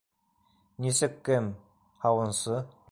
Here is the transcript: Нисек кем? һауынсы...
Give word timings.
Нисек 0.85 1.21
кем? 1.31 1.53
һауынсы... 2.07 2.63